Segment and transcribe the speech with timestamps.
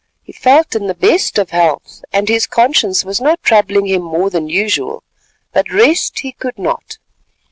[0.23, 4.31] He felt in the best of health, and his conscience was not troubling him more
[4.31, 5.03] than usual,
[5.53, 6.97] but rest he could not.